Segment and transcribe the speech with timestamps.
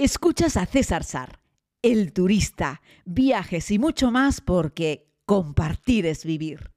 [0.00, 1.40] Escuchas a César Sar,
[1.82, 6.70] el turista, viajes y mucho más porque compartir es vivir.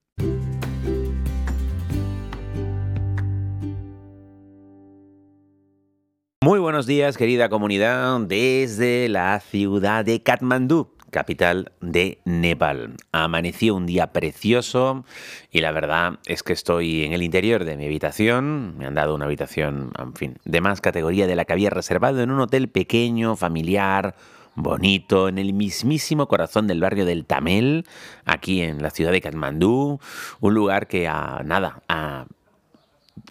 [6.44, 12.96] Muy buenos días, querida comunidad, desde la ciudad de Katmandú, capital de Nepal.
[13.12, 15.06] Amaneció un día precioso
[15.52, 18.76] y la verdad es que estoy en el interior de mi habitación.
[18.78, 22.22] Me han dado una habitación, en fin, de más categoría de la que había reservado
[22.22, 24.16] en un hotel pequeño, familiar,
[24.56, 27.86] bonito, en el mismísimo corazón del barrio del Tamel,
[28.26, 30.00] aquí en la ciudad de Katmandú,
[30.40, 32.26] un lugar que a nada, a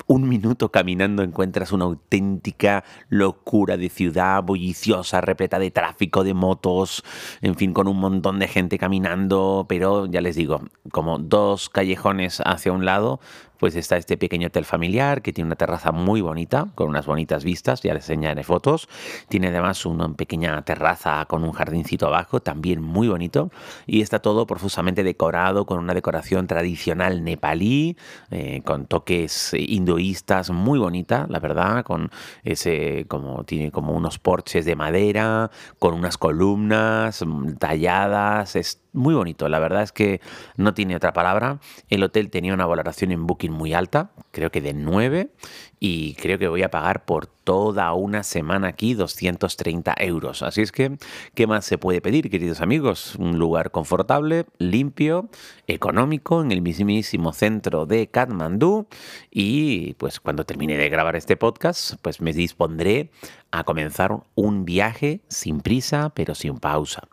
[0.06, 7.04] un minuto caminando encuentras una auténtica locura de ciudad bulliciosa, repleta de tráfico, de motos,
[7.40, 12.42] en fin, con un montón de gente caminando, pero ya les digo, como dos callejones
[12.44, 13.20] hacia un lado,
[13.60, 17.44] pues está este pequeño hotel familiar que tiene una terraza muy bonita, con unas bonitas
[17.44, 18.88] vistas, ya les enseñaré fotos.
[19.28, 23.50] Tiene además una pequeña terraza con un jardincito abajo, también muy bonito.
[23.86, 27.98] Y está todo profusamente decorado con una decoración tradicional nepalí,
[28.30, 32.10] eh, con toques hinduistas, muy bonita, la verdad, con
[32.44, 39.14] ese, como tiene como unos porches de madera, con unas columnas mm, talladas, es muy
[39.14, 40.20] bonito, la verdad es que
[40.56, 41.60] no tiene otra palabra.
[41.88, 45.30] El hotel tenía una valoración en Booking muy alta, creo que de 9,
[45.78, 50.42] y creo que voy a pagar por toda una semana aquí 230 euros.
[50.42, 50.96] Así es que,
[51.34, 53.16] ¿qué más se puede pedir, queridos amigos?
[53.16, 55.28] Un lugar confortable, limpio,
[55.66, 58.86] económico, en el mismísimo centro de Katmandú.
[59.30, 63.10] Y pues cuando termine de grabar este podcast, pues me dispondré
[63.52, 67.08] a comenzar un viaje sin prisa, pero sin pausa.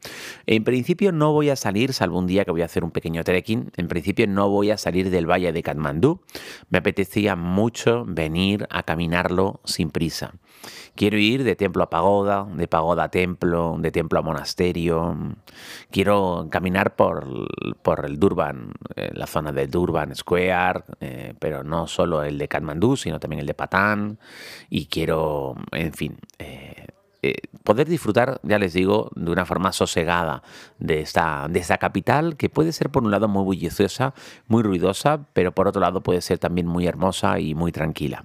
[0.45, 3.23] En principio no voy a salir, salvo un día que voy a hacer un pequeño
[3.23, 6.21] trekking, en principio no voy a salir del valle de Katmandú.
[6.69, 10.16] Me apetecía mucho venir a caminarlo sin prisa.
[10.95, 15.35] Quiero ir de templo a pagoda, de pagoda a templo, de templo a monasterio.
[15.91, 17.27] Quiero caminar por,
[17.81, 22.47] por el Durban, eh, la zona del Durban Square, eh, pero no solo el de
[22.47, 24.19] Katmandú, sino también el de Patán.
[24.69, 26.87] Y quiero, en fin, eh,
[27.27, 30.41] eh, poder disfrutar, ya les digo, de una forma sosegada
[30.79, 34.13] de esta, de esta capital, que puede ser por un lado muy bulliciosa,
[34.47, 38.23] muy ruidosa, pero por otro lado puede ser también muy hermosa y muy tranquila.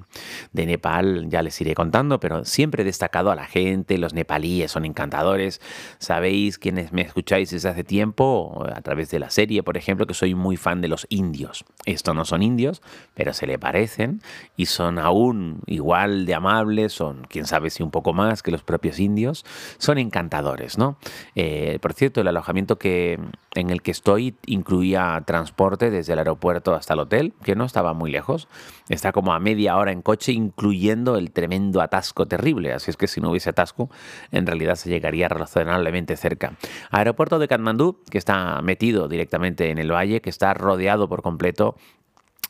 [0.52, 4.70] De Nepal ya les iré contando, pero siempre he destacado a la gente, los nepalíes
[4.70, 5.60] son encantadores.
[5.98, 10.14] Sabéis, quienes me escucháis desde hace tiempo, a través de la serie, por ejemplo, que
[10.14, 11.64] soy muy fan de los indios.
[11.84, 12.82] Estos no son indios,
[13.14, 14.22] pero se le parecen
[14.56, 18.62] y son aún igual de amables, son, quién sabe si un poco más que los
[18.62, 19.44] propios indios,
[19.78, 20.97] son encantadores, ¿no?
[21.34, 23.19] Eh, por cierto, el alojamiento que,
[23.54, 27.92] en el que estoy incluía transporte desde el aeropuerto hasta el hotel, que no estaba
[27.94, 28.48] muy lejos.
[28.88, 32.72] Está como a media hora en coche, incluyendo el tremendo atasco terrible.
[32.72, 33.91] Así es que si no hubiese atasco,
[34.31, 36.54] en realidad se llegaría razonablemente cerca.
[36.91, 41.76] Aeropuerto de Katmandú, que está metido directamente en el valle, que está rodeado por completo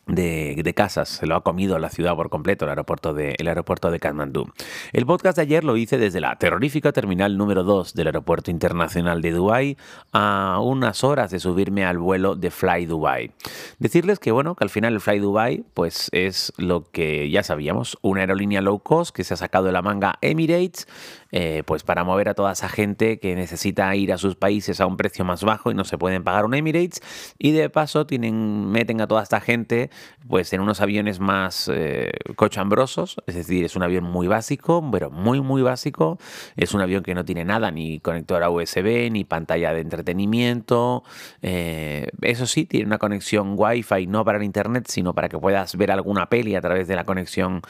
[0.06, 1.08] de, casas.
[1.08, 4.50] Se lo ha comido la ciudad por completo, el aeropuerto de, el aeropuerto de Kathmandú.
[4.92, 9.20] El podcast de ayer lo hice desde la terrorífica terminal número 2 del aeropuerto internacional
[9.22, 9.76] de Dubái
[10.12, 13.32] a unas horas de subirme al vuelo de Fly Dubai.
[13.78, 17.98] Decirles que bueno, que al final el Fly Dubai pues es lo que ya sabíamos,
[18.02, 20.86] una aerolínea low cost que se ha sacado de la manga Emirates
[21.34, 24.86] eh, pues para mover a toda esa gente que necesita ir a sus países a
[24.86, 27.00] un precio más bajo y no se pueden pagar un Emirates
[27.38, 29.90] y de paso tienen, meten a toda esta gente
[30.28, 35.10] pues en unos aviones más eh, cochambrosos, es decir, es un avión muy básico, pero
[35.10, 36.18] muy muy básico,
[36.56, 41.02] es un avión que no tiene nada, ni conector a USB, ni pantalla de entretenimiento,
[41.42, 45.76] eh, eso sí, tiene una conexión Wi-Fi no para el Internet, sino para que puedas
[45.76, 47.62] ver alguna peli a través de la conexión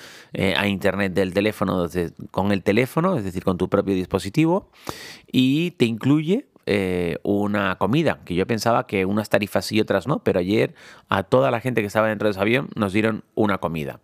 [0.56, 1.88] a Internet del teléfono,
[2.30, 4.70] con el teléfono, es decir, con tu propio dispositivo.
[5.30, 10.20] Y te incluye eh, una comida, que yo pensaba que unas tarifas y otras no,
[10.20, 10.74] pero ayer
[11.08, 14.00] a toda la gente que estaba dentro de ese avión nos dieron una comida.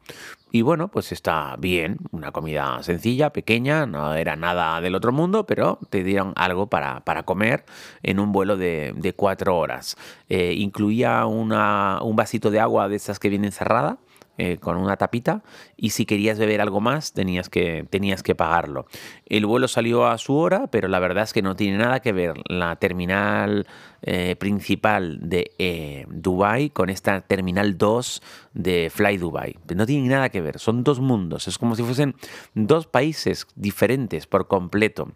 [0.50, 5.44] Y bueno, pues está bien, una comida sencilla, pequeña, no era nada del otro mundo,
[5.44, 7.64] pero te dieron algo para, para comer
[8.02, 9.96] en un vuelo de, cuatro horas.
[10.28, 13.98] Eh, incluía un vasito de agua de esas que vienen cerrada
[14.38, 15.42] eh, con una tapita
[15.76, 18.86] y si querías beber algo más tenías que, tenías que pagarlo.
[19.26, 22.12] El vuelo salió a su hora, pero la verdad es que no tiene nada que
[22.12, 23.66] ver la terminal
[24.00, 28.22] eh, principal de eh, Dubai con esta terminal 2
[28.54, 29.56] de Fly Dubai.
[29.74, 32.14] No tiene nada que ver, son dos mundos, es como si fuesen
[32.54, 35.12] dos países diferentes por completo.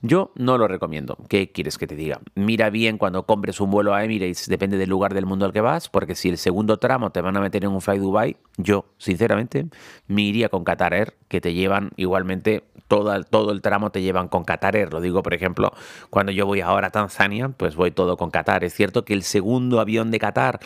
[0.00, 1.18] Yo no lo recomiendo.
[1.28, 2.20] ¿Qué quieres que te diga?
[2.34, 5.60] Mira bien cuando compres un vuelo a Emirates, depende del lugar del mundo al que
[5.60, 8.86] vas, porque si el segundo tramo te van a meter en un Fly Dubai, Yo,
[8.98, 9.66] sinceramente,
[10.06, 14.28] me iría con Qatar Air, que te llevan igualmente todo, todo el tramo te llevan
[14.28, 14.92] con Qatar Air.
[14.92, 15.72] Lo digo, por ejemplo,
[16.10, 18.64] cuando yo voy ahora a Tanzania, pues voy todo con Qatar.
[18.64, 20.60] Es cierto que el segundo avión de Qatar,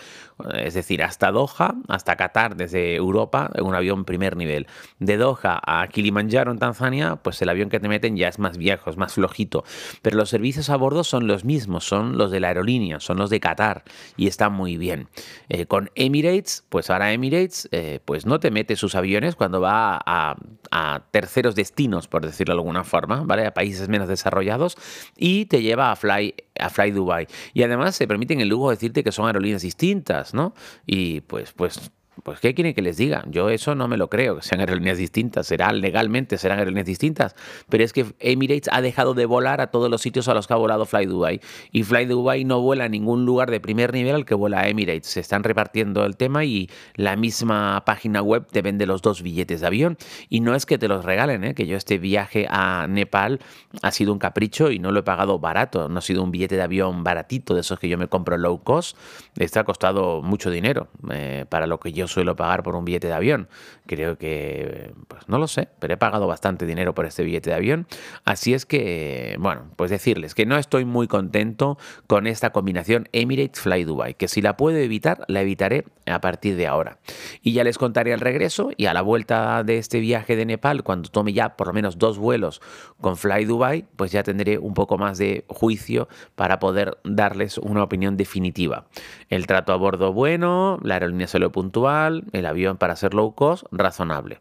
[0.54, 4.66] es decir, hasta Doha, hasta Qatar desde Europa, un avión primer nivel.
[4.99, 8.58] De Doha a Kilimanjaro en Tanzania, pues el avión que te meten ya es más
[8.58, 9.62] viejo, es más flojito.
[10.02, 13.31] Pero los servicios a bordo son los mismos, son los de la aerolínea, son los
[13.31, 13.84] de Qatar
[14.16, 15.06] y están muy bien.
[15.49, 20.00] Eh, con Emirates, pues ahora Emirates, eh, pues no te mete sus aviones cuando va
[20.05, 20.37] a,
[20.71, 23.47] a terceros destinos por decirlo de alguna forma, ¿vale?
[23.47, 24.77] A países menos desarrollados
[25.17, 27.27] y te lleva a Fly, a Fly Dubai.
[27.55, 30.55] Y además se permiten el lujo de decirte que son aerolíneas distintas, ¿no?
[30.87, 31.91] Y pues, pues
[32.22, 33.24] pues, ¿qué quieren que les diga?
[33.28, 35.46] Yo eso no me lo creo, que sean aerolíneas distintas.
[35.46, 37.34] Será legalmente, serán aerolíneas distintas.
[37.68, 40.54] Pero es que Emirates ha dejado de volar a todos los sitios a los que
[40.54, 41.40] ha volado Fly Dubai.
[41.72, 45.06] Y Fly Dubai no vuela a ningún lugar de primer nivel al que vuela Emirates.
[45.06, 49.60] Se están repartiendo el tema y la misma página web te vende los dos billetes
[49.60, 49.98] de avión.
[50.28, 51.54] Y no es que te los regalen, ¿eh?
[51.54, 53.40] que yo este viaje a Nepal
[53.82, 55.88] ha sido un capricho y no lo he pagado barato.
[55.88, 58.62] No ha sido un billete de avión baratito de esos que yo me compro low
[58.62, 58.96] cost.
[59.36, 63.06] Este ha costado mucho dinero eh, para lo que yo suelo pagar por un billete
[63.06, 63.49] de avión.
[63.87, 67.56] Creo que, pues no lo sé, pero he pagado bastante dinero por este billete de
[67.56, 67.87] avión.
[68.25, 73.61] Así es que, bueno, pues decirles que no estoy muy contento con esta combinación Emirates
[73.61, 76.99] Fly Dubai, que si la puedo evitar, la evitaré a partir de ahora.
[77.43, 80.82] Y ya les contaré al regreso y a la vuelta de este viaje de Nepal,
[80.82, 82.61] cuando tome ya por lo menos dos vuelos
[83.00, 87.82] con Fly Dubai, pues ya tendré un poco más de juicio para poder darles una
[87.82, 88.87] opinión definitiva.
[89.29, 91.95] El trato a bordo bueno, la aerolínea solo puntual,
[92.32, 94.40] el avión para ser low cost, razonable.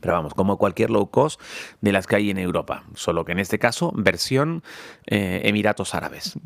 [0.00, 1.40] Pero vamos, como cualquier low cost
[1.80, 4.62] de las que hay en Europa, solo que en este caso versión
[5.06, 6.38] eh, Emiratos Árabes.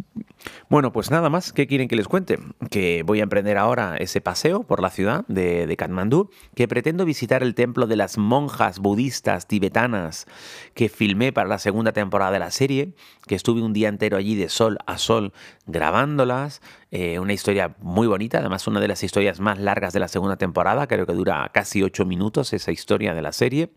[0.69, 2.39] Bueno, pues nada más, ¿qué quieren que les cuente?
[2.77, 7.07] Que voy a emprender ahora ese paseo por la ciudad de, de Katmandú, que pretendo
[7.07, 10.27] visitar el templo de las monjas budistas tibetanas
[10.75, 12.93] que filmé para la segunda temporada de la serie,
[13.27, 15.33] que estuve un día entero allí de sol a sol
[15.65, 20.09] grabándolas, eh, una historia muy bonita, además una de las historias más largas de la
[20.09, 23.71] segunda temporada, creo que dura casi ocho minutos esa historia de la serie,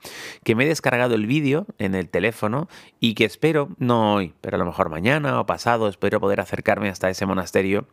[0.43, 2.67] que me he descargado el vídeo en el teléfono
[2.99, 6.89] y que espero, no hoy, pero a lo mejor mañana o pasado, espero poder acercarme
[6.89, 7.87] hasta ese monasterio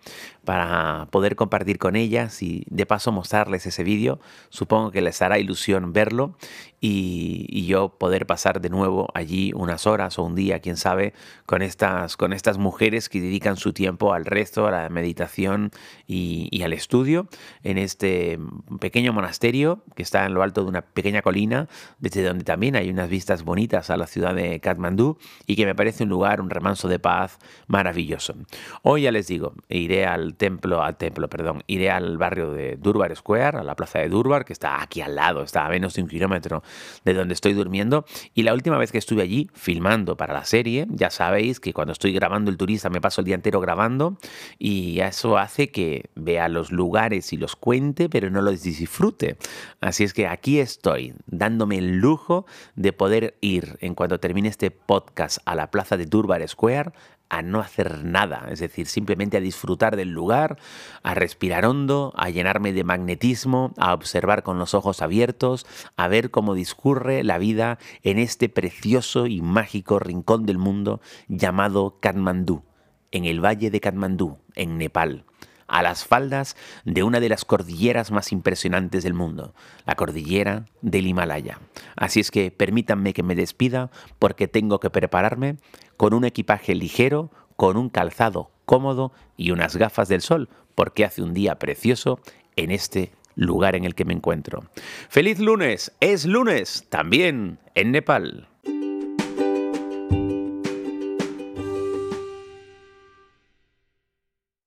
[0.45, 4.19] para poder compartir con ellas y de paso mostrarles ese vídeo.
[4.49, 6.37] Supongo que les hará ilusión verlo
[6.81, 11.15] y, yo poder pasar de nuevo allí unas horas o un día, quién sabe,
[11.45, 15.73] con estas, con estas mujeres que dedican su tiempo al resto, a la meditación
[16.07, 17.29] y, al estudio
[17.63, 18.39] en este
[18.81, 22.91] pequeño monasterio que está en lo alto de una pequeña colina, desde donde también hay
[22.91, 26.51] unas vistas bonitas a la ciudad de Katmandú y que me parece un lugar, un
[26.51, 27.39] remanso de paz
[27.69, 28.35] maravilloso.
[28.83, 30.35] Hoy ya les digo, iré al
[30.83, 34.53] al templo, perdón, iré al barrio de Durbar Square, a la plaza de Durbar, que
[34.53, 36.63] está aquí al lado, está a menos de un kilómetro
[37.05, 38.05] de donde estoy durmiendo.
[38.35, 41.93] Y la última vez que estuve allí filmando para la serie, ya sabéis que cuando
[41.93, 44.19] estoy grabando el turista me paso el día entero grabando
[44.59, 49.37] y eso hace que vea los lugares y los cuente, pero no los disfrute.
[49.81, 54.71] Así es que aquí estoy, dándome el lujo de poder ir en cuanto termine este
[54.71, 56.93] podcast a la plaza de Durbar Square
[57.29, 60.59] a no hacer nada, es decir, simplemente a disfrutar del lugar,
[61.03, 66.31] a respirar hondo, a llenarme de magnetismo, a observar con los ojos abiertos, a ver
[66.31, 72.63] cómo discurre la vida en este precioso y mágico rincón del mundo llamado Katmandú,
[73.11, 75.25] en el valle de Katmandú, en Nepal
[75.69, 79.55] a las faldas de una de las cordilleras más impresionantes del mundo,
[79.85, 81.59] la cordillera del Himalaya.
[81.97, 85.57] Así es que permítanme que me despida porque tengo que prepararme
[85.97, 91.23] con un equipaje ligero, con un calzado cómodo y unas gafas del sol, porque hace
[91.23, 92.21] un día precioso
[92.57, 94.65] en este lugar en el que me encuentro.
[95.09, 95.93] ¡Feliz lunes!
[96.01, 98.49] Es lunes también en Nepal.